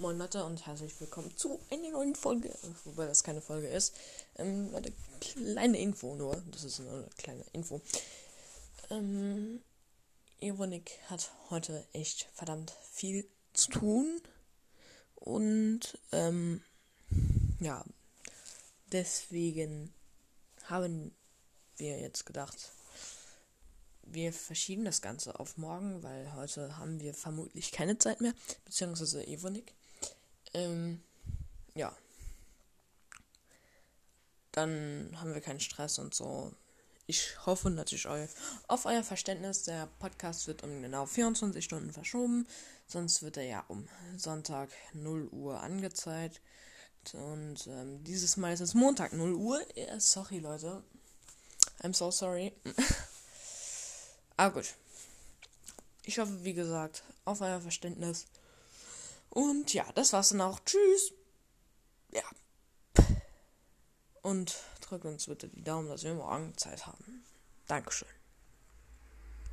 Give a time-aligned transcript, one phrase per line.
[0.00, 2.50] Moin Leute und herzlich willkommen zu einer neuen Folge,
[2.84, 3.94] wobei das keine Folge ist.
[4.36, 7.82] Ähm, eine kleine Info nur, das ist eine kleine Info.
[8.88, 9.60] Ähm,
[10.40, 14.22] Evonik hat heute echt verdammt viel zu tun
[15.16, 16.62] und ähm,
[17.60, 17.84] ja,
[18.92, 19.92] deswegen
[20.64, 21.14] haben
[21.76, 22.72] wir jetzt gedacht,
[24.04, 28.32] wir verschieben das Ganze auf morgen, weil heute haben wir vermutlich keine Zeit mehr,
[28.64, 29.74] beziehungsweise Evonik.
[30.54, 31.02] Ähm,
[31.74, 31.94] ja.
[34.52, 36.52] Dann haben wir keinen Stress und so.
[37.06, 38.06] Ich hoffe natürlich
[38.68, 39.64] auf euer Verständnis.
[39.64, 42.46] Der Podcast wird um genau 24 Stunden verschoben.
[42.86, 46.40] Sonst wird er ja um Sonntag 0 Uhr angezeigt.
[47.12, 49.60] Und ähm, dieses Mal ist es Montag 0 Uhr.
[49.98, 50.84] Sorry, Leute.
[51.82, 52.52] I'm so sorry.
[54.36, 54.74] Aber gut.
[56.04, 58.26] Ich hoffe, wie gesagt, auf euer Verständnis.
[59.30, 60.60] Und ja, das war's dann auch.
[60.64, 61.12] Tschüss.
[62.12, 62.22] Ja.
[64.22, 67.24] Und drückt uns bitte die Daumen, dass wir morgen Zeit haben.
[67.66, 68.08] Dankeschön.